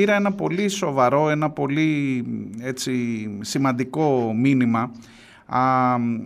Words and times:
πήρα 0.00 0.14
ένα 0.14 0.32
πολύ 0.32 0.68
σοβαρό, 0.68 1.30
ένα 1.30 1.50
πολύ 1.50 2.24
έτσι, 2.60 2.92
σημαντικό 3.40 4.32
μήνυμα 4.36 4.90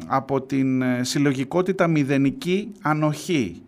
από 0.07 0.41
την 0.41 0.83
συλλογικότητα 1.01 1.87
μηδενική 1.87 2.73
ανοχή 2.83 3.63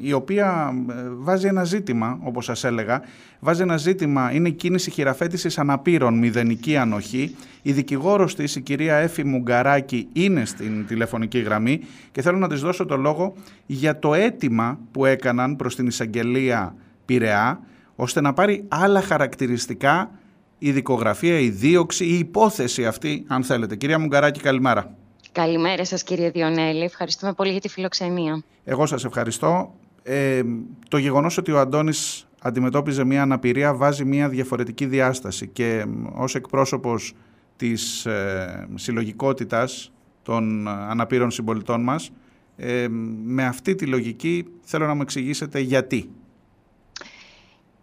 η 0.00 0.12
οποία 0.12 0.74
ε, 0.90 0.92
βάζει 1.18 1.46
ένα 1.46 1.64
ζήτημα, 1.64 2.18
όπως 2.22 2.44
σας 2.44 2.64
έλεγα, 2.64 3.02
βάζει 3.40 3.62
ένα 3.62 3.76
ζήτημα, 3.76 4.32
είναι 4.32 4.48
η 4.48 4.52
κίνηση 4.52 4.90
χειραφέτησης 4.90 5.58
αναπήρων, 5.58 6.18
μηδενική 6.18 6.76
ανοχή. 6.76 7.36
Η 7.62 7.72
δικηγόρος 7.72 8.34
της, 8.34 8.56
η 8.56 8.60
κυρία 8.60 8.96
Έφη 8.96 9.24
Μουγκαράκη, 9.24 10.08
είναι 10.12 10.44
στην 10.44 10.86
τηλεφωνική 10.86 11.38
γραμμή 11.38 11.80
και 12.12 12.22
θέλω 12.22 12.38
να 12.38 12.48
της 12.48 12.60
δώσω 12.60 12.86
το 12.86 12.96
λόγο 12.96 13.34
για 13.66 13.98
το 13.98 14.14
αίτημα 14.14 14.78
που 14.92 15.04
έκαναν 15.04 15.56
προς 15.56 15.76
την 15.76 15.86
εισαγγελία 15.86 16.74
Πειραιά, 17.04 17.60
ώστε 18.02 18.20
να 18.20 18.32
πάρει 18.32 18.64
άλλα 18.68 19.00
χαρακτηριστικά 19.00 20.10
η 20.58 20.72
δικογραφία, 20.72 21.38
η 21.38 21.48
δίωξη, 21.48 22.04
η 22.04 22.18
υπόθεση 22.18 22.86
αυτή, 22.86 23.24
αν 23.28 23.44
θέλετε. 23.44 23.76
Κυρία 23.76 23.98
Μουγκαράκη, 23.98 24.40
καλημέρα. 24.40 24.94
Καλημέρα 25.32 25.84
σας 25.84 26.02
κύριε 26.02 26.30
Διονέλη. 26.30 26.84
Ευχαριστούμε 26.84 27.32
πολύ 27.32 27.50
για 27.50 27.60
τη 27.60 27.68
φιλοξενία. 27.68 28.42
Εγώ 28.64 28.86
σας 28.86 29.04
ευχαριστώ. 29.04 29.74
Ε, 30.02 30.42
το 30.88 30.98
γεγονός 30.98 31.38
ότι 31.38 31.52
ο 31.52 31.58
Αντώνης 31.58 32.26
αντιμετώπιζε 32.42 33.04
μια 33.04 33.22
αναπηρία 33.22 33.74
βάζει 33.74 34.04
μια 34.04 34.28
διαφορετική 34.28 34.86
διάσταση 34.86 35.48
και 35.48 35.84
ως 36.14 36.34
εκπρόσωπος 36.34 37.14
της 37.56 38.06
ε, 38.06 38.68
συλλογικότητας 38.74 39.92
των 40.22 40.68
αναπήρων 40.68 41.30
συμπολιτών 41.30 41.82
μας 41.82 42.10
ε, 42.56 42.86
με 43.24 43.44
αυτή 43.44 43.74
τη 43.74 43.86
λογική 43.86 44.46
θέλω 44.62 44.86
να 44.86 44.94
μου 44.94 45.02
εξηγήσετε 45.02 45.60
γιατί. 45.60 46.10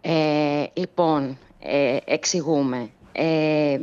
Ε, 0.00 0.64
λοιπόν, 0.74 1.38
ε, 1.60 1.96
εξηγούμε. 2.04 2.90
Ε, 3.12 3.78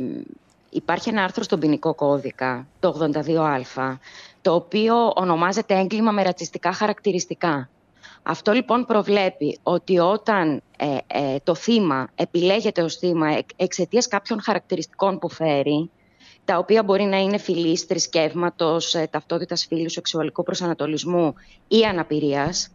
Υπάρχει 0.70 1.08
ένα 1.08 1.22
άρθρο 1.22 1.42
στον 1.42 1.60
ποινικό 1.60 1.94
κώδικα, 1.94 2.66
το 2.80 2.96
82α, 3.00 3.96
το 4.42 4.54
οποίο 4.54 5.12
ονομάζεται 5.14 5.78
έγκλημα 5.78 6.10
με 6.10 6.22
ρατσιστικά 6.22 6.72
χαρακτηριστικά. 6.72 7.68
Αυτό 8.22 8.52
λοιπόν 8.52 8.84
προβλέπει 8.84 9.58
ότι 9.62 9.98
όταν 9.98 10.62
ε, 10.76 10.96
ε, 11.06 11.36
το 11.44 11.54
θύμα 11.54 12.08
επιλέγεται 12.14 12.82
ως 12.82 12.96
θύμα 12.96 13.38
εξαιτίας 13.56 14.08
κάποιων 14.08 14.42
χαρακτηριστικών 14.42 15.18
που 15.18 15.28
φέρει, 15.30 15.90
τα 16.44 16.58
οποία 16.58 16.82
μπορεί 16.82 17.04
να 17.04 17.16
είναι 17.16 17.38
φυλής, 17.38 17.82
θρησκεύματος, 17.82 18.94
ε, 18.94 19.08
ταυτότητας 19.10 19.66
φύλου, 19.66 19.90
σεξουαλικού 19.90 20.42
προσανατολισμού 20.42 21.34
ή 21.68 21.84
αναπηρίας, 21.84 22.70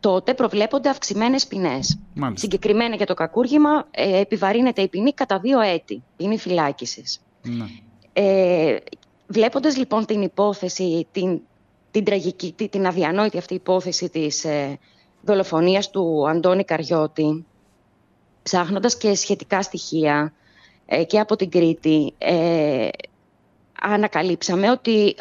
τότε 0.00 0.34
προβλέπονται 0.34 0.88
αυξημένες 0.88 1.46
ποινές. 1.46 1.98
Συγκεκριμένα 2.34 2.94
για 2.94 3.06
το 3.06 3.14
κακούργημα 3.14 3.86
ε, 3.90 4.18
επιβαρύνεται 4.20 4.82
η 4.82 4.88
ποινή 4.88 5.12
κατά 5.12 5.38
δύο 5.38 5.60
έτη, 5.60 6.02
ποινή 6.16 6.38
φυλάκισης. 6.38 7.20
Ναι. 7.42 7.64
Ε, 8.12 8.76
βλέποντας 9.26 9.76
λοιπόν 9.76 10.06
την 10.06 10.22
υπόθεση, 10.22 11.06
την, 11.12 11.40
την 11.90 12.04
τραγική, 12.04 12.54
την 12.70 12.86
αδιανόητη 12.86 13.38
αυτή 13.38 13.54
υπόθεση 13.54 14.08
της 14.08 14.44
ε, 14.44 14.78
δολοφονίας 15.22 15.90
του 15.90 16.28
Αντώνη 16.28 16.64
Καριώτη, 16.64 17.44
ψάχνοντας 18.42 18.96
και 18.96 19.14
σχετικά 19.14 19.62
στοιχεία 19.62 20.32
ε, 20.86 21.04
και 21.04 21.18
από 21.18 21.36
την 21.36 21.50
Κρήτη, 21.50 22.14
ε, 22.18 22.88
ανακαλύψαμε 23.80 24.70
ότι 24.70 25.14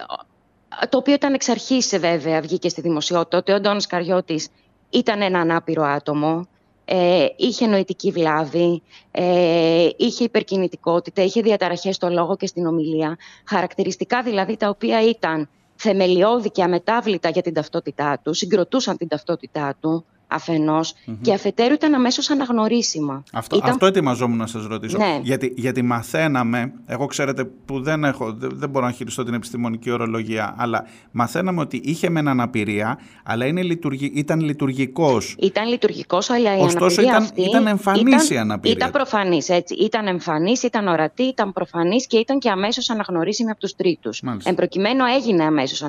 το 0.89 0.97
οποίο 0.97 1.13
ήταν 1.13 1.33
εξ 1.33 1.49
αρχής 1.49 1.97
βέβαια 1.99 2.41
βγήκε 2.41 2.69
στη 2.69 2.81
δημοσιότητα 2.81 3.37
ότι 3.37 3.51
ο 3.51 3.55
Αντώνης 3.55 3.87
Καριώτης 3.87 4.47
ήταν 4.89 5.21
ένα 5.21 5.39
ανάπηρο 5.39 5.83
άτομο, 5.83 6.47
ε, 6.85 7.27
είχε 7.35 7.67
νοητική 7.67 8.11
βλάβη, 8.11 8.81
ε, 9.11 9.89
είχε 9.97 10.23
υπερκινητικότητα, 10.23 11.23
είχε 11.23 11.41
διαταραχές 11.41 11.95
στο 11.95 12.09
λόγο 12.09 12.35
και 12.35 12.47
στην 12.47 12.65
ομιλία. 12.65 13.17
Χαρακτηριστικά 13.45 14.21
δηλαδή 14.21 14.57
τα 14.57 14.69
οποία 14.69 15.09
ήταν 15.09 15.49
θεμελιώδη 15.75 16.51
και 16.51 16.63
αμετάβλητα 16.63 17.29
για 17.29 17.41
την 17.41 17.53
ταυτότητά 17.53 18.19
του, 18.23 18.33
συγκροτούσαν 18.33 18.97
την 18.97 19.07
ταυτότητά 19.07 19.75
του 19.81 20.05
αφενος 20.27 20.93
και 21.21 21.33
αφετέρου 21.33 21.73
ήταν 21.73 21.93
αμέσως 21.93 22.29
αναγνωρίσιμα. 22.29 23.23
Αυτό, 23.33 23.55
ήταν... 23.57 23.69
αυτό 23.69 23.85
ετοιμαζόμουν 23.85 24.37
να 24.37 24.47
σας 24.47 24.65
ρωτήσω. 24.65 24.97
Ναι. 24.97 25.19
Γιατί, 25.23 25.53
γιατί 25.55 25.81
μαθαίναμε, 25.81 26.73
εγώ 26.85 27.05
ξέρετε 27.05 27.45
που 27.45 27.81
δεν, 27.81 28.03
έχω, 28.03 28.33
δεν 28.37 28.69
μπορώ 28.69 28.85
να 28.85 28.91
χειριστώ 28.91 29.23
την 29.23 29.33
επιστημονική 29.33 29.91
ορολογία, 29.91 30.55
αλλά 30.57 30.85
μαθαίναμε 31.11 31.61
ότι 31.61 31.81
είχε 31.83 32.09
με 32.09 32.19
αναπηρία, 32.19 32.99
αλλά 33.23 33.45
είναι 33.45 33.61
λειτουργη, 33.61 34.11
ήταν 34.15 34.39
λειτουργικός. 34.39 35.35
Ήταν 35.39 35.67
λειτουργικός, 35.67 36.29
αλλά 36.29 36.57
η 36.57 36.61
Ωστόσο 36.61 37.01
ήταν, 37.01 37.15
αυτή 37.15 37.41
ήταν 37.41 37.67
εμφανής 37.67 38.29
η 38.29 38.37
αναπηρία. 38.37 38.75
Ήταν 38.77 38.91
προφανής, 38.91 39.49
έτσι. 39.49 39.75
Ήταν 39.75 40.07
εμφανής, 40.07 40.63
ήταν 40.63 40.87
ορατή, 40.87 41.23
ήταν 41.23 41.53
προφανής 41.53 42.07
και 42.07 42.17
ήταν 42.17 42.39
και 42.39 42.49
αμέσως 42.49 42.89
αναγνωρίσιμη 42.89 43.49
από 43.49 43.59
τους 43.59 43.75
τρίτους. 43.75 44.23
Εν 44.43 44.55
προκειμένου 44.55 45.05
έγινε 45.05 45.43
αμέσως 45.43 45.83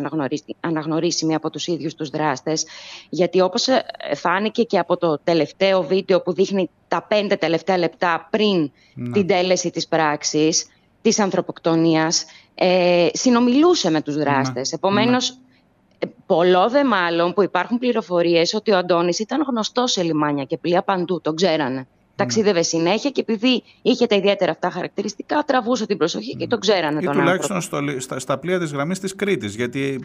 αναγνωρίσιμη 0.60 1.34
από 1.34 1.50
τους 1.50 1.66
ίδιους 1.66 1.94
τους 1.94 2.08
δράστες, 2.08 2.66
γιατί 3.08 3.40
όπως 3.40 3.68
ε, 3.68 3.84
φάνηκε 4.28 4.62
και 4.62 4.78
από 4.78 4.96
το 4.96 5.18
τελευταίο 5.24 5.82
βίντεο 5.82 6.20
που 6.20 6.32
δείχνει 6.32 6.70
τα 6.88 7.02
πέντε 7.02 7.36
τελευταία 7.36 7.78
λεπτά 7.78 8.28
πριν 8.30 8.70
ναι. 8.94 9.12
την 9.12 9.26
τέλεση 9.26 9.70
της 9.70 9.88
πράξης, 9.88 10.66
της 11.02 11.18
ανθρωποκτονίας, 11.18 12.24
ε, 12.54 13.08
συνομιλούσε 13.12 13.90
με 13.90 14.02
τους 14.02 14.16
ναι. 14.16 14.22
δράστες. 14.22 14.72
Επομένως, 14.72 15.30
ναι. 15.30 16.10
πολλό 16.26 16.68
δε 16.68 16.84
μάλλον 16.84 17.32
που 17.32 17.42
υπάρχουν 17.42 17.78
πληροφορίες 17.78 18.54
ότι 18.54 18.70
ο 18.70 18.76
Αντώνης 18.76 19.18
ήταν 19.18 19.44
γνωστός 19.48 19.92
σε 19.92 20.02
λιμάνια 20.02 20.44
και 20.44 20.56
πλοία 20.56 20.82
παντού, 20.82 21.20
τον 21.20 21.34
ξέρανε. 21.34 21.86
Ταξίδευε 22.16 22.62
συνέχεια 22.62 23.10
και 23.10 23.20
επειδή 23.20 23.62
είχε 23.82 24.06
τα 24.06 24.16
ιδιαίτερα 24.16 24.50
αυτά 24.50 24.70
χαρακτηριστικά, 24.70 25.42
τραβούσε 25.46 25.86
την 25.86 25.96
προσοχή 25.96 26.36
και 26.36 26.46
τον 26.46 26.60
ξέρανε 26.60 26.98
Ή 27.02 27.04
τον 27.04 27.14
τουλάχιστον 27.14 27.60
στο, 27.60 27.78
στα, 27.98 28.18
στα 28.18 28.38
πλοία 28.38 28.58
της 28.58 28.72
γραμμής 28.72 28.98
της 28.98 29.14
Κρήτης. 29.14 29.54
Γιατί 29.54 30.00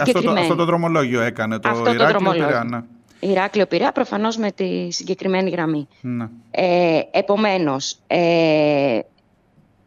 αυτό, 0.00 0.22
το, 0.22 0.30
αυτό 0.30 0.54
το 0.54 0.64
δρομολόγιο 0.64 1.20
έκανε 1.20 1.58
το 1.58 1.68
αυτό 1.68 1.92
Ηράκλειο 3.20 3.66
Πειραιά, 3.66 3.92
προφανώς 3.92 4.36
με 4.36 4.52
τη 4.52 4.90
συγκεκριμένη 4.90 5.50
γραμμή. 5.50 5.88
Ναι. 6.00 6.28
Ε, 6.50 7.00
επομένως, 7.10 7.96
ε, 8.06 8.98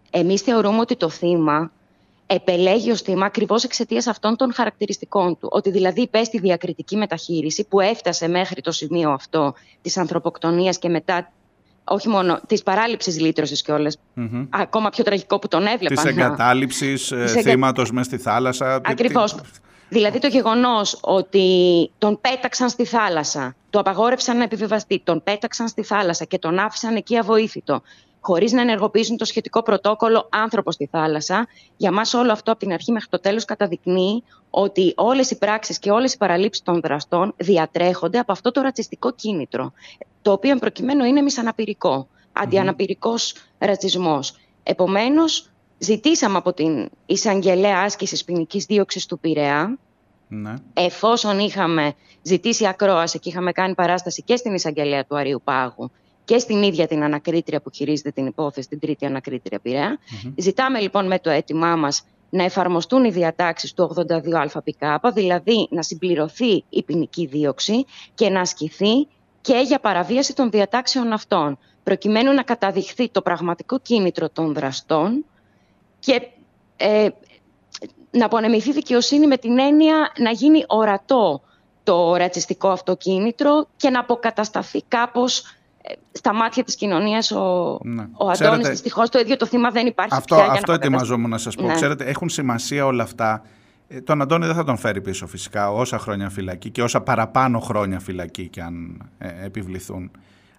εμείς 0.10 0.42
θεωρούμε 0.42 0.80
ότι 0.80 0.96
το 0.96 1.10
θύμα 1.10 1.72
επελέγει 2.26 2.92
ως 2.92 3.02
θύμα 3.02 3.26
ακριβώς 3.26 3.64
εξαιτίας 3.64 4.08
αυτών 4.08 4.36
των 4.36 4.54
χαρακτηριστικών 4.54 5.38
του. 5.38 5.48
Ότι 5.52 5.72
δηλαδή 5.72 6.02
υπέστη 6.02 6.40
διακριτική 6.40 6.96
μεταχείριση 6.96 7.64
που 7.70 7.80
έφτασε 7.80 8.28
μέχρι 8.28 8.62
το 8.62 8.72
σημείο 8.72 9.10
αυτό 9.12 9.54
της 9.82 9.98
ανθρωποκτονίας 9.98 10.80
και 10.80 10.90
μετά 10.90 11.32
όχι 11.84 12.10
μόνο 12.10 12.40
της 12.48 12.64
παράληψης 12.64 13.20
λύτρωσης 13.20 13.62
κιόλας. 13.62 13.98
Mm-hmm. 14.16 14.48
Ακόμα 14.50 14.90
πιο 14.90 15.04
τραγικό 15.04 15.40
που 15.40 15.48
τον 15.48 15.66
έβλεπαν. 15.66 15.96
Της 15.96 16.06
εγκατάλειψης 16.06 17.12
ε, 17.12 17.28
θύματος 17.28 17.92
μες 17.92 18.06
στη 18.06 18.18
θάλασσα. 18.18 18.82
Ακριβώς. 18.84 19.36
Δηλαδή 19.90 20.20
το 20.20 20.28
γεγονός 20.28 20.98
ότι 21.02 21.92
τον 21.98 22.22
πέταξαν 22.22 22.70
στη 22.70 22.86
θάλασσα, 22.86 23.56
το 23.70 23.80
απαγόρευσαν 23.80 24.38
να 24.38 24.44
επιβιβαστεί, 24.44 25.02
τον 25.04 25.24
πέταξαν 25.24 25.68
στη 25.68 25.84
θάλασσα 25.84 26.26
και 26.26 26.40
τον 26.40 26.60
άφησαν 26.60 26.96
εκεί 26.96 27.18
αβοήθητο, 27.18 27.82
χωρίς 28.22 28.52
να 28.52 28.62
ενεργοποιήσουν 28.62 29.18
το 29.18 29.26
σχετικό 29.26 29.64
πρωτόκολλο 29.64 30.28
άνθρωπος 30.32 30.74
στη 30.74 30.88
θάλασσα. 30.92 31.48
Για 31.78 31.92
μας 31.92 32.14
όλο 32.14 32.32
αυτό 32.32 32.52
από 32.52 32.60
την 32.60 32.74
αρχή 32.74 32.92
μέχρι 32.92 33.10
το 33.10 33.20
τέλος 33.20 33.46
καταδεικνύει 33.46 34.24
ότι 34.50 34.94
όλες 34.96 35.32
οι 35.32 35.38
πράξεις 35.38 35.80
και 35.80 35.92
όλες 35.92 36.14
οι 36.14 36.18
παραλήψεις 36.18 36.64
των 36.64 36.80
δραστών 36.82 37.34
διατρέχονται 37.38 38.20
από 38.20 38.32
αυτό 38.32 38.52
το 38.52 38.62
ρατσιστικό 38.62 39.12
κίνητρο. 39.12 39.74
Το 40.22 40.32
οποίο 40.32 40.56
προκειμένου 40.56 41.04
είναι 41.04 41.22
μισαναπηρικό, 41.22 42.08
αντιαναπηρικός 42.34 43.34
ρατσισμός. 43.58 44.34
Επομένως, 44.64 45.50
Ζητήσαμε 45.80 46.38
από 46.38 46.54
την 46.54 46.90
εισαγγελέα 47.06 47.82
άσκησης 47.84 48.24
ποινικής 48.24 48.66
δίωξης 48.66 49.06
του 49.06 49.20
Πειραιά. 49.20 49.78
Ναι. 50.28 50.54
Εφόσον 50.74 51.40
είχαμε 51.40 51.94
ζητήσει 52.22 52.68
ακρόαση 52.68 53.20
και 53.20 53.30
είχαμε 53.30 53.52
κάνει 53.52 53.76
παράσταση 53.76 54.24
και 54.24 54.36
στην 54.36 54.54
εισαγγελέα 54.54 55.06
του 55.06 55.18
Αρίου 55.18 55.42
Πάγου 55.44 55.92
και 56.26 56.38
στην 56.38 56.64
ίδια 56.64 56.88
την 56.88 57.04
ανακρίτρια 57.04 57.62
που 57.62 57.70
χειρίζεται 57.74 58.12
την 58.12 58.26
υπόθεση, 58.26 58.68
την 58.68 58.80
τρίτη 58.80 59.06
ανακρίτρια 59.06 59.60
Πειραιά. 59.60 60.00
Ζητάμε 60.36 60.80
λοιπόν 60.80 61.08
με 61.08 61.20
το 61.20 61.30
αίτημά 61.30 61.76
μας 61.76 62.04
να 62.30 62.44
εφαρμοστούν 62.44 63.04
οι 63.04 63.10
διατάξεις 63.10 63.74
του 63.74 63.96
82ΑΠΚ, 63.96 65.14
δηλαδή 65.14 65.68
να 65.70 65.82
συμπληρωθεί 65.82 66.64
η 66.70 66.84
ποινική 66.84 67.26
δίωξη 67.26 67.86
και 68.14 68.30
να 68.30 68.42
ασκηθεί 68.42 69.08
και 69.42 69.64
για 69.66 69.80
παραβίαση 69.80 70.36
των 70.36 70.50
διατάξεων 70.50 71.12
αυτών, 71.12 71.58
προκειμένου 71.84 72.34
να 72.34 72.44
καταδειχθεί 72.44 73.10
το 73.10 73.22
πραγματικό 73.22 73.80
κίνητρο 73.80 74.30
των 74.30 74.54
δραστών 74.54 75.26
και 76.00 76.28
ε, 76.78 77.08
να 78.12 78.26
απονεμηθεί 78.26 78.72
δικαιοσύνη 78.72 79.28
με 79.28 79.38
την 79.38 79.60
έννοια 79.60 80.12
να 80.18 80.32
γίνει 80.32 80.64
ορατό 80.68 81.42
το 81.84 82.16
ρατσιστικό 82.16 82.70
αυτοκίνητρο 82.70 83.68
και 83.76 83.90
να 83.90 84.00
αποκατασταθεί 84.00 84.84
κάπως 84.88 85.40
ε, 85.82 85.94
στα 86.12 86.34
μάτια 86.34 86.64
της 86.64 86.76
κοινωνίας 86.76 87.32
ο, 87.32 87.78
ναι. 87.84 88.08
ο 88.18 88.30
Αντώνης. 88.30 88.70
Δυστυχώς 88.70 89.10
το 89.10 89.20
ίδιο 89.20 89.38
το 89.38 89.46
θύμα 89.46 89.70
δεν 89.70 89.88
υπάρχει 89.88 90.16
αυτό, 90.16 90.36
πια 90.36 90.46
Αυτό 90.46 90.72
ετοιμαζόμουν 90.72 91.30
να 91.30 91.38
σας 91.38 91.56
πω. 91.56 91.64
Ναι. 91.66 91.74
Ξέρετε, 91.74 92.04
έχουν 92.04 92.30
σημασία 92.30 92.86
όλα 92.86 93.04
αυτά. 93.04 93.42
Ε, 93.88 94.02
τον 94.02 94.22
Αντώνη 94.22 94.46
δεν 94.46 94.56
θα 94.56 94.64
τον 94.64 94.78
φέρει 94.78 95.02
πίσω 95.02 95.28
φυσικά 95.28 95.72
όσα 95.72 96.00
χρόνια 96.00 96.30
φυλακή 96.30 96.70
και 96.70 96.84
όσα 96.84 97.02
παραπάνω 97.02 97.60
χρόνια 97.60 98.00
φυλακή 98.00 98.48
και 98.48 98.62
αν 98.62 99.10
επιβληθούν. 99.44 100.12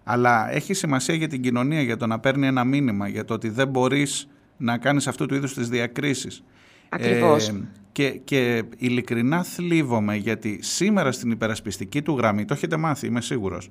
αλλά 0.04 0.50
έχει 0.50 0.75
σημασία 0.75 1.14
για 1.14 1.28
την 1.28 1.43
κοινωνία, 1.43 1.82
για 1.82 1.96
το 1.96 2.06
να 2.06 2.19
παίρνει 2.20 2.46
ένα 2.46 2.64
μήνυμα, 2.64 3.08
για 3.08 3.25
το 3.25 3.34
ότι 3.34 3.48
δεν 3.48 3.69
μπορείς 3.69 4.28
να 4.60 4.78
κάνεις 4.78 5.06
αυτού 5.06 5.26
του 5.26 5.34
είδους 5.34 5.54
τις 5.54 5.68
διακρίσεις. 5.68 6.42
Ακριβώς. 6.88 7.48
Ε, 7.48 7.68
και, 7.92 8.10
και 8.10 8.62
ειλικρινά 8.76 9.42
θλίβομαι 9.42 10.16
γιατί 10.16 10.58
σήμερα 10.62 11.12
στην 11.12 11.30
υπερασπιστική 11.30 12.02
του 12.02 12.16
γραμμή, 12.16 12.44
το 12.44 12.54
έχετε 12.54 12.76
μάθει 12.76 13.06
είμαι 13.06 13.20
σίγουρος, 13.20 13.70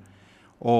ο 0.58 0.74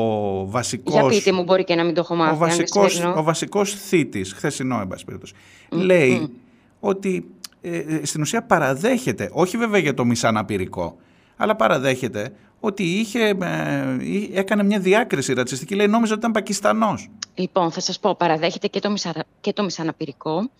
βασικός... 0.50 0.94
Για 0.94 1.06
πείτε 1.06 1.32
μου, 1.32 1.42
μπορεί 1.42 1.64
και 1.64 1.74
να 1.74 1.84
μην 1.84 1.94
το 1.94 2.00
έχω 2.00 2.14
μάθει. 2.14 2.34
Ο 2.34 2.36
βασικός, 2.36 3.04
ο 3.16 3.22
βασικός 3.22 3.74
θήτης, 3.74 4.32
χθεσινό 4.32 4.80
εν 4.80 5.78
λέει 5.78 6.32
ότι 6.80 7.30
ε, 7.60 7.78
ε, 7.78 8.04
στην 8.04 8.20
ουσία 8.20 8.42
παραδέχεται, 8.42 9.30
όχι 9.32 9.56
βέβαια 9.56 9.80
για 9.80 9.94
το 9.94 10.04
μισαναπηρικό, 10.04 10.96
αλλά 11.36 11.56
παραδέχεται 11.56 12.32
ότι 12.60 12.82
είχε, 12.82 13.36
ε, 13.42 14.38
έκανε 14.38 14.62
μια 14.62 14.78
διάκριση 14.78 15.32
ρατσιστική. 15.32 15.74
Λέει, 15.74 15.86
νόμιζα 15.86 16.10
ότι 16.10 16.20
ήταν 16.20 16.32
Πακιστανός. 16.32 17.10
Λοιπόν, 17.34 17.70
θα 17.70 17.80
σας 17.80 17.98
πω, 17.98 18.14
παραδέχεται 18.14 18.66
και 18.66 18.80
το, 18.80 18.90
μισα, 18.90 19.24
και 19.40 19.52
το 19.52 19.62
μισαναπηρικό, 19.62 20.50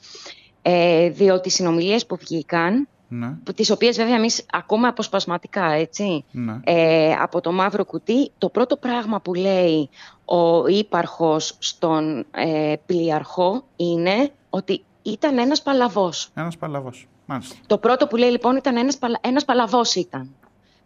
ε, 0.62 1.08
διότι 1.10 1.48
οι 1.48 1.50
συνομιλίες 1.50 2.06
που 2.06 2.16
βγήκαν, 2.16 2.88
ναι. 3.08 3.36
τις 3.54 3.70
οποίες 3.70 3.96
βέβαια 3.96 4.14
εμείς 4.14 4.46
ακούμε 4.52 4.88
αποσπασματικά, 4.88 5.72
έτσι, 5.72 6.24
ναι. 6.30 6.60
ε, 6.64 7.12
από 7.12 7.40
το 7.40 7.52
μαύρο 7.52 7.84
κουτί, 7.84 8.30
το 8.38 8.48
πρώτο 8.48 8.76
πράγμα 8.76 9.20
που 9.20 9.34
λέει 9.34 9.88
ο 10.24 10.66
ύπαρχος 10.66 11.56
στον 11.58 12.26
ε, 12.30 12.74
πλοιαρχό 12.86 13.64
είναι 13.76 14.30
ότι 14.50 14.82
ήταν 15.02 15.38
ένας 15.38 15.62
παλαβός. 15.62 16.30
Ένας 16.34 16.56
παλαβός, 16.56 17.08
μάλιστα. 17.26 17.54
Το 17.66 17.78
πρώτο 17.78 18.06
που 18.06 18.16
λέει 18.16 18.30
λοιπόν 18.30 18.56
ήταν 18.56 18.76
ένας, 18.76 18.98
παλα... 18.98 19.18
ένας 19.20 19.44
παλαβός 19.44 19.94
ήταν. 19.94 20.34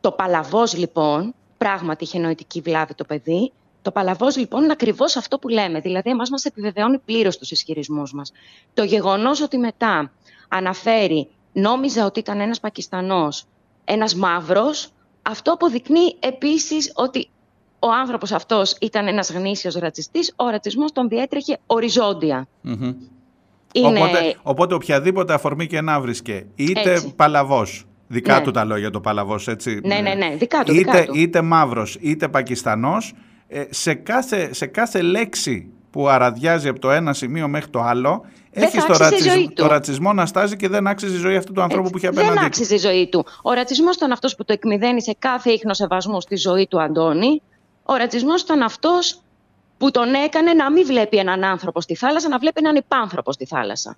Το 0.05 0.13
παλαβός 0.13 0.77
λοιπόν, 0.77 1.35
πράγματι 1.59 2.05
είχε 2.05 2.19
νοητική 2.19 2.61
βλάβη 2.61 2.95
το 2.95 3.05
παιδί, 3.05 3.53
το 3.83 3.91
παλαβός 3.91 4.37
λοιπόν 4.37 4.63
είναι 4.63 4.73
ακριβώς 4.73 5.17
αυτό 5.17 5.39
που 5.39 5.49
λέμε. 5.49 5.81
Δηλαδή, 5.81 6.11
εμάς 6.11 6.31
μας 6.31 6.45
επιβεβαιώνει 6.45 6.99
πλήρως 6.99 7.39
τους 7.39 7.51
ισχυρισμούς 7.51 8.13
μας. 8.13 8.33
Το 8.75 8.85
γεγονός 8.85 9.41
ότι 9.41 9.59
μετά 9.59 10.13
αναφέρει, 10.49 11.29
νόμιζα 11.53 12.05
ότι 12.05 12.19
ήταν 12.19 12.41
ένας 12.41 12.61
Πακιστανός, 12.61 13.45
ένας 13.85 14.15
μαύρος, 14.15 14.89
αυτό 15.23 15.53
αποδεικνύει 15.53 16.17
επίσης 16.21 16.93
ότι 16.95 17.29
ο 17.79 17.91
άνθρωπος 18.01 18.33
αυτός 18.33 18.77
ήταν 18.81 19.07
ένας 19.07 19.33
γνήσιος 19.33 19.75
ρατσιστής, 19.75 20.33
ο 20.37 20.49
ρατσισμός 20.49 20.93
τον 20.93 21.09
διέτρεχε 21.09 21.59
Είναι... 23.73 23.99
Οπότε, 23.99 24.37
οπότε 24.43 24.75
οποιαδήποτε 24.75 25.35
αφορμή 25.35 25.67
και 25.67 25.81
να 25.81 26.01
βρίσκε, 26.01 26.47
είτε 26.55 27.13
παλαβός, 27.17 27.87
δικά 28.07 28.39
ναι. 28.39 28.45
του 28.45 28.51
τα 28.51 28.65
λόγια 28.65 28.91
το 28.91 29.01
παλαβός, 29.01 29.49
έτσι. 29.49 29.81
Ναι, 29.85 30.01
ναι, 30.01 30.15
ναι, 30.15 30.37
δικά 30.37 30.63
του. 30.63 30.75
Είτε, 30.75 30.91
δικά 30.91 31.05
του. 31.05 31.19
είτε 31.19 31.43
μαύρος, 31.43 31.99
είτε 32.01 32.29
Πακιστανός, 32.29 33.15
ε, 33.49 33.65
σε, 33.71 33.95
κάθε, 33.95 34.55
σε 34.55 34.67
κάθε 34.67 35.03
λέξη 35.03 35.73
που 35.91 36.09
αραδιάζει 36.09 36.69
από 36.69 36.79
το 36.79 36.91
ένα 36.91 37.13
σημείο 37.13 37.49
μέχρι 37.49 37.71
το 37.71 37.81
άλλο, 37.81 38.25
έχεις 38.51 38.85
το, 38.85 38.97
ρατσισ... 38.97 39.49
το 39.55 39.67
ρατσισμό 39.67 40.13
να 40.13 40.27
στάζει 40.27 40.57
και 40.57 40.69
δεν 40.69 40.87
άξιζε 40.87 41.17
η 41.17 41.19
ζωή 41.19 41.37
αυτού 41.37 41.53
του 41.53 41.63
ανθρώπου 41.63 41.91
που 41.91 41.97
είχε 41.97 42.07
απέναντι. 42.07 42.35
Δεν 42.35 42.45
άξιζε 42.45 42.75
η 42.75 42.79
ζωή 42.79 43.09
του. 43.09 43.27
Ο 43.43 43.53
ρατσισμός 43.53 43.97
ήταν 43.97 44.13
αυτός 44.13 44.35
που 44.35 44.45
το 44.45 44.53
εκμηδένει 44.53 45.03
σε 45.03 45.17
κάθε 45.19 45.51
ίχνος 45.51 45.77
σεβασμό 45.77 46.21
στη 46.21 46.37
ζωή 46.37 46.67
του 46.67 46.83
Αντώνη. 46.83 47.43
Ο 47.83 47.95
ρατσισμός 47.95 48.43
ήταν 48.43 48.63
αυτός 48.63 49.23
που 49.79 49.91
τον 49.91 50.15
έκανε 50.15 50.53
να 50.53 50.71
μην 50.73 50.87
βλέπει 50.87 51.17
έναν 51.17 51.45
άνθρωπο 51.45 51.81
στη 51.81 51.95
θάλασσα, 51.95 52.29
να 52.29 52.39
βλέπει 52.39 52.61
έναν 52.61 52.77
υπάνθρωπο 52.77 53.33
στη 53.33 53.47
θάλασσα. 53.47 53.97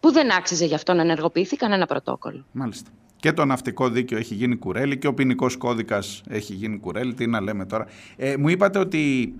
Που 0.00 0.12
δεν 0.12 0.32
άξιζε 0.32 0.64
γι' 0.64 0.74
αυτό 0.74 0.92
να 0.92 1.02
ενεργοποιηθεί 1.02 1.56
κανένα 1.56 1.86
πρωτόκολλο. 1.86 2.44
Μάλιστα. 2.52 2.90
Και 3.16 3.32
το 3.32 3.44
ναυτικό 3.44 3.88
δίκαιο 3.88 4.18
έχει 4.18 4.34
γίνει 4.34 4.56
κουρέλι 4.56 4.98
και 4.98 5.06
ο 5.06 5.14
ποινικός 5.14 5.56
κώδικας 5.56 6.22
έχει 6.28 6.52
γίνει 6.52 6.78
κουρέλι. 6.78 7.14
Τι 7.14 7.26
να 7.26 7.40
λέμε 7.40 7.66
τώρα. 7.66 7.86
Ε, 8.16 8.36
μου 8.36 8.48
είπατε 8.48 8.78
ότι 8.78 9.34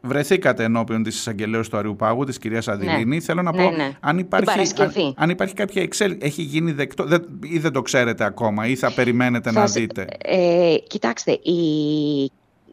βρεθήκατε 0.00 0.64
ενώπιον 0.64 1.02
της 1.02 1.16
εισαγγελέα 1.16 1.60
του 1.60 1.76
Αριού 1.76 1.96
Πάγου, 1.96 2.24
της 2.24 2.38
κυρίας 2.38 2.68
Αδηλίνη. 2.68 3.04
Ναι. 3.04 3.20
Θέλω 3.20 3.42
να 3.42 3.52
πω, 3.52 3.70
ναι, 3.70 3.76
ναι. 3.76 3.92
Αν, 4.00 4.18
υπάρχει, 4.18 4.50
αν, 4.82 5.14
αν, 5.16 5.30
υπάρχει 5.30 5.54
κάποια 5.54 5.82
εξέλιξη, 5.82 6.26
έχει 6.26 6.42
γίνει 6.42 6.72
δεκτό, 6.72 7.04
δεν, 7.04 7.38
ή 7.42 7.58
δεν 7.58 7.72
το 7.72 7.82
ξέρετε 7.82 8.24
ακόμα, 8.24 8.66
ή 8.66 8.76
θα 8.76 8.92
περιμένετε 8.92 9.52
να 9.52 9.64
δείτε; 9.64 10.06
Ε, 10.24 10.74
κοιτάξτε, 10.86 11.32
η, 11.32 11.60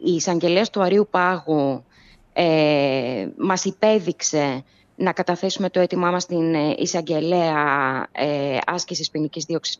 η 0.02 0.12
εισαγγελέας 0.14 0.70
του 0.70 0.82
Αριού 0.82 1.08
Πάγου 1.10 1.84
ε, 2.32 3.28
μας 3.36 3.64
υπέδειξε 3.64 4.64
να 4.96 5.12
καταθέσουμε 5.12 5.70
το 5.70 5.80
αίτημά 5.80 6.10
μας 6.10 6.22
στην 6.22 6.54
ε, 6.54 6.74
εισαγγελέα 6.78 8.06
ε, 8.12 8.58
άσκησης 8.66 9.10
ποινικής 9.10 9.44
δίωξης 9.44 9.78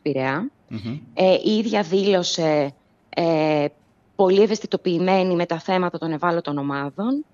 Ε, 1.13 1.33
η 1.43 1.57
ίδια 1.57 1.81
δήλωσε 1.81 2.73
ε, 3.09 3.65
πολύ 4.15 4.41
ευαισθητοποιημένη 4.41 5.35
με 5.35 5.45
τα 5.45 5.59
θέματα 5.59 5.97
των 5.97 6.11
ευάλωτων 6.11 6.57
ομάδων 6.57 7.25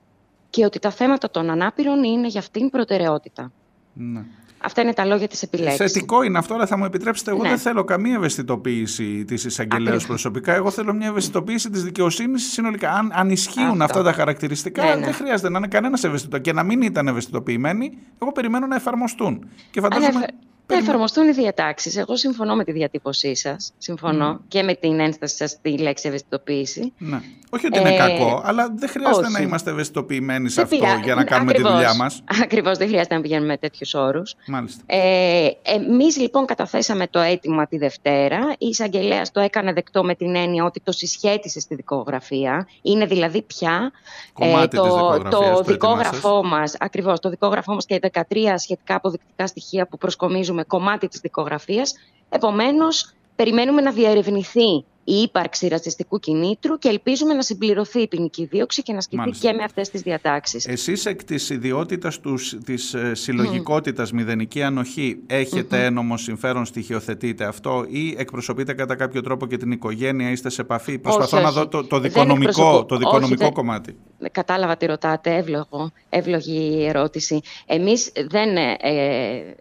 και 0.50 0.66
ότι 0.66 0.80
τα 0.80 0.92
θέματα 0.92 1.30
των 1.32 1.50
ανάπηρων 1.50 2.04
είναι 2.04 2.28
για 2.28 2.40
αυτήν 2.40 2.70
προτεραιότητα. 2.70 3.52
Ναι. 3.94 4.24
Αυτά 4.64 4.82
είναι 4.82 4.94
τα 4.94 5.06
λόγια 5.06 5.28
της 5.28 5.44
επιλέξης. 5.44 5.78
Θετικό 5.78 6.24
είναι 6.24 6.38
αυτό, 6.38 6.54
αλλά 6.54 6.66
θα 6.66 6.78
μου 6.78 6.86
επιτρέψετε, 6.86 7.32
εγώ 7.32 7.42
ναι. 7.42 7.50
δεν 7.50 7.58
θέλω 7.58 7.84
καμία 7.84 8.16
ευαισθητοποίηση 8.16 9.26
της 9.26 9.46
εισαγγελέα 9.46 10.00
προσωπικά. 10.08 10.54
Εγώ 10.54 10.72
θέλω 10.72 10.94
μια 10.94 11.08
ευαισθητοποίηση 11.08 11.70
της 11.70 11.84
δικαιοσύνης 11.84 12.52
συνολικά. 12.52 12.92
Αν, 12.92 13.12
αν 13.14 13.30
ισχύουν 13.30 13.82
αυτά 13.82 14.04
τα 14.04 14.14
χαρακτηριστικά, 14.14 14.84
ναι, 14.84 14.96
ναι. 14.96 15.06
δεν 15.06 15.14
χρειάζεται 15.14 15.50
να 15.50 15.58
είναι 15.58 15.68
κανένας 15.68 16.04
ευαισθητό. 16.04 16.38
Και 16.38 16.54
να 16.54 16.64
μην 16.64 16.82
ήταν 16.82 17.08
ευαισθητοποιημένοι, 17.08 17.98
εγώ 18.22 18.32
περιμένω 18.32 18.68
να 18.68 18.76
εφαρμοστούν. 18.76 19.50
Και 19.72 19.82
φαντάζομαι. 19.82 20.26
Να 20.72 20.78
εφαρμοστούν 20.78 21.28
οι 21.28 21.32
διατάξεις. 21.32 21.98
Εγώ 21.98 22.16
συμφωνώ 22.16 22.56
με 22.56 22.64
τη 22.64 22.72
διατύπωσή 22.72 23.36
σας. 23.36 23.74
Συμφωνώ 23.78 24.32
ναι. 24.32 24.38
και 24.48 24.64
με 24.64 24.74
την 24.74 25.00
ένσταση 25.00 25.36
σας 25.36 25.50
στη 25.50 25.78
λέξη 25.78 26.08
ευαισθητοποίηση. 26.08 26.94
Ναι. 26.98 27.22
Όχι 27.54 27.66
ότι 27.66 27.80
είναι 27.80 27.94
ε, 27.94 27.98
κακό, 27.98 28.42
αλλά 28.46 28.74
δεν 28.76 28.90
χρειάζεται 28.90 29.30
να 29.30 29.40
είμαστε 29.40 29.70
ευαισθητοποιημένοι 29.70 30.50
σε 30.50 30.62
αυτό 30.62 30.76
για 30.76 31.16
να 31.16 31.24
κάνουμε 31.24 31.52
ακριβώς, 31.52 31.72
τη 31.72 31.78
δουλειά 31.78 31.96
μας. 31.96 32.24
Ακριβώς, 32.44 32.78
δεν 32.78 32.88
χρειάζεται 32.88 33.16
να 33.16 33.22
πηγαίνουμε 33.22 33.48
με 33.48 33.58
τέτοιους 33.58 33.94
όρους. 33.94 34.36
Μάλιστα. 34.48 34.84
Ε, 34.86 35.50
Εμείς 35.62 36.18
λοιπόν 36.18 36.46
καταθέσαμε 36.46 37.08
το 37.08 37.20
αίτημα 37.20 37.68
τη 37.68 37.78
Δευτέρα. 37.78 38.56
Η 38.58 38.68
εισαγγελέας 38.68 39.32
το 39.32 39.40
έκανε 39.40 39.74
δεκτό 39.74 40.04
με 40.04 40.16
την 40.16 40.36
έννοια 40.36 40.64
ότι 40.64 40.80
το 40.80 40.92
συσχέτισε 40.92 41.60
στη 41.60 41.76
δικογραφία. 41.76 42.68
Είναι 42.82 43.06
δηλαδή 43.06 43.42
πια 43.42 43.92
ε, 44.40 44.68
το, 44.68 45.18
το 45.30 45.62
δικόγραφό 45.66 46.44
μας, 46.44 46.76
ακριβώς 46.80 47.20
το 47.20 47.30
δικόγραφό 47.30 47.74
μας 47.74 47.86
και 47.86 48.00
τα 48.00 48.26
13 48.30 48.36
σχετικά 48.56 48.96
αποδεικτικά 48.96 49.48
στοιχεία 49.48 49.88
που 49.88 49.98
προσκομίζουμε 49.98 50.61
κομμάτι 50.68 51.08
της 51.08 51.20
δικογραφίας. 51.20 51.94
Επομένως, 52.30 53.14
περιμένουμε 53.36 53.82
να 53.82 53.92
διαρευνηθεί 53.92 54.86
η 55.04 55.14
ύπαρξη 55.14 55.68
ρατσιστικού 55.68 56.20
κινήτρου 56.20 56.78
και 56.78 56.90
ελπίζουμε 56.90 57.34
να 57.34 57.42
συμπληρωθεί 57.42 58.02
η 58.02 58.08
ποινική 58.08 58.46
δίωξη 58.46 58.82
και 58.82 58.92
να 58.92 58.98
ασκηθεί 58.98 59.30
και 59.30 59.54
με 59.54 59.64
αυτές 59.64 59.90
τις 59.90 60.02
διατάξεις. 60.02 60.68
Εσείς 60.68 61.06
εκ 61.06 61.24
της 61.24 61.50
ιδιότητας 61.50 62.20
τους, 62.20 62.58
της 62.66 62.94
ε, 62.94 63.16
συλλογικότητας 63.16 64.10
mm. 64.10 64.14
μηδενική 64.14 64.64
ανοχή 64.64 65.20
έχετε 65.28 65.78
mm-hmm. 65.78 65.86
ένομο 65.86 66.18
συμφέρον, 66.18 66.66
στοιχειοθετείτε 66.66 67.46
αυτό 67.46 67.86
ή 67.88 68.16
εκπροσωπείτε 68.18 68.74
κατά 68.74 68.96
κάποιο 68.96 69.22
τρόπο 69.22 69.48
και 69.48 69.58
την 69.58 69.72
οικογένεια, 69.72 70.32
είστε 70.32 70.50
σε 70.50 70.62
επαφή; 70.62 71.00
Προσπαθώ 71.00 71.40
να 71.40 71.52
δω 71.52 71.68
το, 71.68 71.84
το 71.84 72.00
δικονομικό, 72.00 72.86
το 72.86 72.98
δικονομικό 72.98 73.46
όχι, 73.46 73.54
κομμάτι. 73.54 73.96
Κατάλαβα 74.32 74.78
τι 74.78 74.86
ρωτάτε, 74.86 75.36
εύλογο, 75.36 75.92
εύλογη 76.10 76.86
ερώτηση. 76.88 77.40
Εμείς 77.66 78.12
δεν 78.28 78.56
ε, 78.58 78.78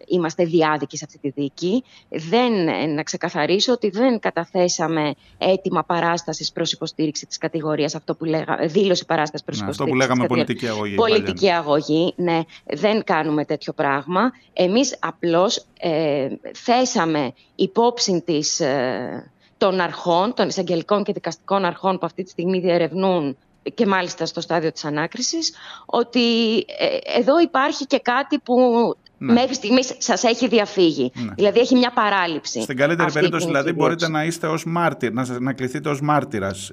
είμαστε 0.06 0.44
διάδικοι 0.44 0.96
σε 0.96 1.04
αυτή 1.06 1.18
τη 1.18 1.40
δίκη. 1.40 1.84
Δεν, 2.08 2.68
ε, 2.68 2.86
να 2.86 3.02
ξεκαθαρίσω 3.02 3.72
ότι 3.72 3.90
δεν 3.90 4.18
καταθέσαμε 4.18 5.14
έτοιμα 5.40 5.84
παράστασης 5.84 6.52
προς 6.52 6.72
υποστήριξη 6.72 7.26
της 7.26 7.38
κατηγορίας. 7.38 7.94
Αυτό 7.94 8.14
που 8.14 8.24
λέγαμε, 8.24 8.66
δήλωση 8.66 9.04
παράστασης 9.06 9.46
προς 9.46 9.60
υποστήριξη. 9.60 9.82
Αυτό 9.82 9.84
που 9.84 9.94
λέγαμε 9.94 10.26
πολιτική 10.26 10.68
αγωγή. 10.68 10.94
Πολιτική 10.94 11.46
παλιά. 11.46 11.58
αγωγή, 11.58 12.14
ναι. 12.16 12.40
Δεν 12.64 13.04
κάνουμε 13.04 13.44
τέτοιο 13.44 13.72
πράγμα. 13.72 14.32
Εμείς 14.52 14.96
απλώς 15.00 15.64
ε, 15.78 16.28
θέσαμε 16.54 17.32
υπόψη 17.54 18.22
της, 18.26 18.60
ε, 18.60 19.30
των 19.58 19.80
αρχών, 19.80 20.34
των 20.34 20.48
εισαγγελικών 20.48 21.04
και 21.04 21.12
δικαστικών 21.12 21.64
αρχών 21.64 21.98
που 21.98 22.06
αυτή 22.06 22.22
τη 22.22 22.30
στιγμή 22.30 22.60
διερευνούν 22.60 23.36
και 23.74 23.86
μάλιστα 23.86 24.26
στο 24.26 24.40
στάδιο 24.40 24.72
της 24.72 24.84
ανάκρισης, 24.84 25.54
ότι 25.86 26.56
ε, 26.56 27.18
εδώ 27.18 27.40
υπάρχει 27.40 27.86
και 27.86 27.98
κάτι 27.98 28.38
που 28.38 28.54
ναι. 29.20 29.32
μέχρι 29.32 29.54
στιγμής 29.54 29.94
σας 29.98 30.24
έχει 30.24 30.48
διαφύγει. 30.48 31.12
Ναι. 31.14 31.32
Δηλαδή 31.34 31.58
έχει 31.58 31.76
μια 31.76 31.92
παράληψη. 31.94 32.60
Στην 32.62 32.76
καλύτερη 32.76 33.12
περίπτωση, 33.12 33.46
δηλαδή, 33.46 33.72
μπορείτε 33.72 34.08
να 34.08 34.24
είστε 34.24 34.46
ως 34.46 34.64
μάρτυρ, 34.64 35.12
να, 35.12 35.26
να 35.40 35.52
κληθείτε 35.52 35.88
ως 35.88 36.00
μάρτυρας, 36.00 36.70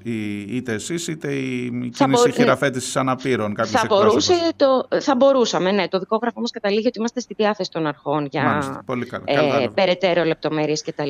είτε 0.48 0.74
εσείς 0.74 1.08
είτε 1.08 1.34
η 1.34 1.70
κίνηση 1.70 2.28
μπο... 2.28 2.30
χειραφέτησης 2.30 2.96
αναπήρων. 2.96 3.56
Θα, 3.66 3.86
μπορούσε, 3.88 4.34
το, 4.56 5.00
θα 5.02 5.16
μπορούσαμε, 5.16 5.72
ναι. 5.72 5.88
Το 5.88 6.00
δικόγραφο 6.00 6.36
όμω 6.38 6.48
καταλήγει 6.48 6.88
ότι 6.88 6.98
είμαστε 7.00 7.20
στη 7.20 7.34
διάθεση 7.34 7.72
των 7.72 7.86
αρχών 7.88 8.28
για 8.32 8.44
Μάλιστα, 8.44 8.84
πολύ 8.86 9.06
καλά. 9.06 9.24
Ε, 9.26 9.68
περαιτέρω 9.74 10.24
λεπτομέρειες 10.24 10.84
κτλ. 10.84 11.10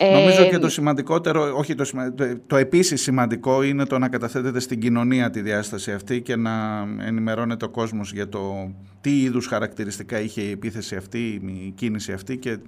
Νομίζω 0.00 0.44
και 0.44 0.58
το 0.58 0.68
σημαντικότερο, 0.68 1.56
όχι 1.56 1.74
το, 1.74 1.84
το, 2.14 2.38
το 2.46 2.56
επίσης 2.56 3.02
σημαντικό 3.02 3.62
είναι 3.62 3.84
το 3.84 3.98
να 3.98 4.08
καταθέτεται 4.08 4.60
στην 4.60 4.80
κοινωνία 4.80 5.30
τη 5.30 5.40
διάσταση 5.40 5.92
αυτή 5.92 6.22
και 6.22 6.36
να 6.36 6.86
ενημερώνεται 7.00 7.64
ο 7.64 7.68
κόσμος 7.68 8.12
για 8.12 8.28
το 8.28 8.70
τι 9.00 9.22
είδους 9.22 9.46
χαρακτηριστικά 9.46 10.20
είχε 10.20 10.40
η 10.40 10.50
επίθεση 10.50 10.96
αυτή, 10.96 11.18
η 11.66 11.72
κίνηση 11.76 12.12
αυτή 12.12 12.36
και 12.36 12.58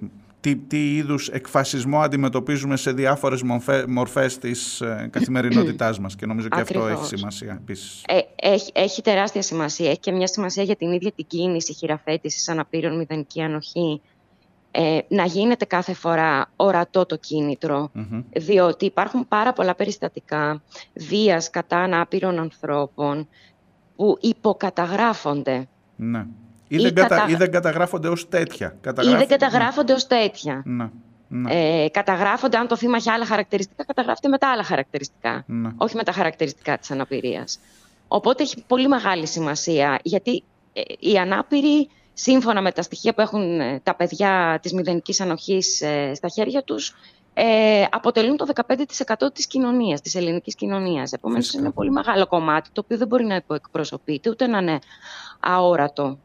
τι, 0.41 0.55
τι 0.55 0.95
είδους 0.95 1.27
εκφασισμό 1.27 1.99
αντιμετωπίζουμε 1.99 2.77
σε 2.77 2.91
διάφορες 2.91 3.41
μορφέ, 3.41 3.85
μορφές 3.87 4.37
της 4.37 4.81
ε, 4.81 5.09
καθημερινότητάς 5.11 5.99
μας. 5.99 6.15
Και 6.15 6.25
νομίζω 6.25 6.47
και 6.47 6.59
αυτό 6.59 6.87
έχει 6.87 7.05
σημασία 7.05 7.59
επίσης. 7.61 8.03
Ε, 8.07 8.19
έχει, 8.35 8.71
έχει 8.73 9.01
τεράστια 9.01 9.41
σημασία, 9.41 9.89
έχει 9.89 9.99
και 9.99 10.11
μια 10.11 10.27
σημασία 10.27 10.63
για 10.63 10.75
την 10.75 10.91
ίδια 10.91 11.11
την 11.11 11.25
κίνηση 11.27 11.73
χειραφέτησης 11.73 12.49
αναπήρων 12.49 12.97
μηδενική 12.97 13.41
ανοχή 13.41 14.01
ε, 14.71 14.99
να 15.07 15.25
γίνεται 15.25 15.65
κάθε 15.65 15.93
φορά 15.93 16.49
ορατό 16.55 17.05
το 17.05 17.17
κινητρο 17.17 17.91
διότι 18.33 18.85
υπάρχουν 18.85 19.27
πάρα 19.27 19.53
πολλά 19.53 19.75
περιστατικά 19.75 20.61
βίας 20.93 21.49
κατά 21.49 21.77
ανάπηρων 21.77 22.39
ανθρώπων 22.39 23.27
που 23.95 24.17
υποκαταγράφονται. 24.21 25.67
Ναι. 25.95 26.25
Ή, 26.67 26.77
δεν, 26.77 26.93
κατα... 26.93 27.25
ή 27.29 27.35
δεν 27.35 27.51
καταγράφονται 27.51 28.07
ως 28.07 28.29
τέτοια. 28.29 28.75
Ή 29.01 29.15
δεν 29.15 29.27
καταγράφονται 29.27 29.91
ναι. 29.91 29.97
ως 29.97 30.07
τέτοια. 30.07 30.61
Ναι. 30.65 30.89
Ναι. 31.27 31.53
Ε, 31.53 31.89
καταγράφονται, 31.89 32.57
αν 32.57 32.67
το 32.67 32.75
θύμα 32.75 32.97
έχει 32.97 33.09
άλλα 33.09 33.25
χαρακτηριστικά, 33.25 33.85
καταγράφεται 33.85 34.27
με 34.27 34.37
τα 34.37 34.49
άλλα 34.49 34.63
χαρακτηριστικά. 34.63 35.43
Ναι. 35.47 35.69
Όχι 35.77 35.95
με 35.95 36.03
τα 36.03 36.11
χαρακτηριστικά 36.11 36.77
της 36.77 36.91
αναπηρίας. 36.91 37.59
Οπότε 38.07 38.43
έχει 38.43 38.63
πολύ 38.67 38.87
μεγάλη 38.87 39.27
σημασία, 39.27 39.99
γιατί 40.03 40.43
ε, 40.73 40.81
οι 40.99 41.17
ανάπηροι 41.17 41.89
σύμφωνα 42.13 42.61
με 42.61 42.71
τα 42.71 42.81
στοιχεία 42.81 43.13
που 43.13 43.21
έχουν 43.21 43.59
ε, 43.59 43.79
τα 43.83 43.95
παιδιά 43.95 44.59
της 44.61 44.73
μηδενικής 44.73 45.21
ανοχής 45.21 45.81
ε, 45.81 46.13
στα 46.13 46.27
χέρια 46.27 46.63
τους, 46.63 46.95
ε, 47.33 47.83
αποτελούν 47.91 48.37
το 48.37 48.45
15% 48.55 49.33
της 49.33 49.47
κοινωνίας, 49.47 50.01
της 50.01 50.15
ελληνικής 50.15 50.55
κοινωνίας. 50.55 51.11
Επομένως, 51.11 51.53
είναι 51.53 51.71
πολύ 51.71 51.91
μεγάλο 51.91 52.27
κομμάτι, 52.27 52.69
το 52.73 52.81
οποίο 52.83 52.97
δεν 52.97 53.07
μπορεί 53.07 53.25
να 53.25 53.35
υποεκπροσωπείται, 53.35 54.29
ούτε 54.29 54.47
να 54.47 54.57
είναι 54.57 54.79
αόρατο. 55.39 56.17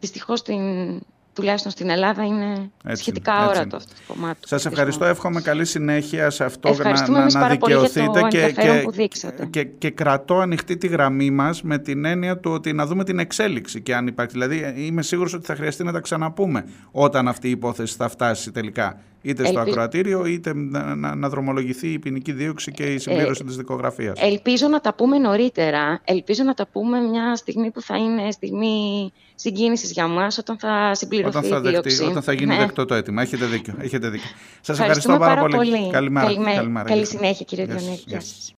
Δυστυχώς, 0.00 0.38
στην, 0.38 1.00
τουλάχιστον 1.32 1.70
στην 1.70 1.90
Ελλάδα 1.90 2.24
είναι 2.24 2.70
έτσι, 2.84 3.02
σχετικά 3.02 3.32
έτσι. 3.32 3.44
αόρατο 3.44 3.76
αυτό 3.76 3.92
το 4.06 4.14
κομμάτι. 4.14 4.48
Σας 4.48 4.66
ευχαριστώ, 4.66 5.04
εύχομαι 5.04 5.40
καλή 5.40 5.64
συνέχεια 5.64 6.30
σε 6.30 6.44
αυτό 6.44 6.74
να, 6.74 7.08
να, 7.08 7.30
να 7.30 7.48
δικαιωθείτε 7.48 8.20
και, 8.28 8.52
και, 8.52 9.46
και, 9.50 9.64
και, 9.64 9.90
κρατώ 9.90 10.38
ανοιχτή 10.38 10.76
τη 10.76 10.86
γραμμή 10.86 11.30
μας 11.30 11.62
με 11.62 11.78
την 11.78 12.04
έννοια 12.04 12.38
του 12.38 12.50
ότι 12.50 12.72
να 12.72 12.86
δούμε 12.86 13.04
την 13.04 13.18
εξέλιξη 13.18 13.80
και 13.80 13.94
αν 13.94 14.06
υπάρχει. 14.06 14.32
Δηλαδή 14.32 14.74
είμαι 14.76 15.02
σίγουρος 15.02 15.34
ότι 15.34 15.46
θα 15.46 15.54
χρειαστεί 15.54 15.84
να 15.84 15.92
τα 15.92 16.00
ξαναπούμε 16.00 16.64
όταν 16.90 17.28
αυτή 17.28 17.48
η 17.48 17.50
υπόθεση 17.50 17.94
θα 17.96 18.08
φτάσει 18.08 18.50
τελικά 18.50 19.00
είτε 19.22 19.46
στο 19.46 19.58
Ελπι... 19.58 19.70
ακροατήριο 19.70 20.24
είτε 20.24 20.54
να, 20.54 21.14
να, 21.14 21.28
δρομολογηθεί 21.28 21.88
η 21.88 21.98
ποινική 21.98 22.32
δίωξη 22.32 22.72
και 22.72 22.82
η 22.82 22.98
συμπλήρωση 22.98 23.42
ε, 23.44 23.46
της 23.46 23.56
δικογραφίας. 23.56 24.20
Ελπίζω 24.20 24.68
να 24.68 24.80
τα 24.80 24.94
πούμε 24.94 25.18
νωρίτερα. 25.18 26.00
Ελπίζω 26.04 26.42
να 26.42 26.54
τα 26.54 26.66
πούμε 26.72 27.00
μια 27.00 27.36
στιγμή 27.36 27.70
που 27.70 27.82
θα 27.82 27.96
είναι 27.96 28.30
στιγμή 28.30 29.12
συγκίνησης 29.34 29.92
για 29.92 30.06
μας 30.06 30.38
όταν 30.38 30.58
θα 30.58 30.94
συμπληρωθεί 30.94 31.36
όταν 31.36 31.50
θα 31.50 31.68
η 31.68 31.70
δίωξη. 31.70 32.04
όταν 32.04 32.22
θα 32.22 32.32
γίνει 32.32 32.54
ναι. 32.54 32.58
δεκτό 32.60 32.84
το 32.84 32.94
αίτημα. 32.94 33.22
Έχετε 33.22 33.46
δίκιο. 33.46 33.74
Έχετε 33.78 34.08
δίκιο. 34.08 34.30
Σας 34.60 34.78
ευχαριστώ 34.78 35.16
πάρα, 35.18 35.44
πολύ. 35.46 35.90
Καλημέρα. 35.90 36.26
Καλημέρα. 36.26 36.56
Καλημέρα. 36.56 36.88
Καλή 36.88 37.06
συνέχεια 37.06 37.44
κύριε 37.44 37.64
Διονέλη. 37.64 38.04